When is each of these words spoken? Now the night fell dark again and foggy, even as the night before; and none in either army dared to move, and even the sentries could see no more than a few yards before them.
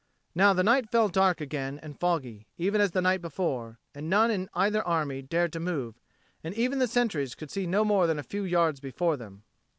Now 0.33 0.53
the 0.53 0.63
night 0.63 0.89
fell 0.89 1.09
dark 1.09 1.41
again 1.41 1.77
and 1.77 1.99
foggy, 1.99 2.47
even 2.57 2.81
as 2.81 2.89
the 2.89 3.03
night 3.03 3.21
before; 3.21 3.77
and 3.93 4.09
none 4.09 4.31
in 4.31 4.49
either 4.55 4.81
army 4.83 5.21
dared 5.21 5.53
to 5.53 5.59
move, 5.59 5.99
and 6.43 6.55
even 6.55 6.79
the 6.79 6.87
sentries 6.87 7.35
could 7.35 7.51
see 7.51 7.67
no 7.67 7.85
more 7.85 8.07
than 8.07 8.17
a 8.17 8.23
few 8.23 8.43
yards 8.43 8.79
before 8.79 9.15
them. 9.15 9.43